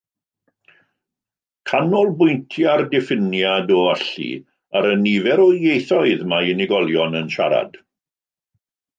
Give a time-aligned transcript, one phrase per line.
[1.71, 4.25] Canolbwyntia'r diffiniad o allu
[4.79, 7.79] ar y nifer o ieithoedd mae unigolion yn siarad.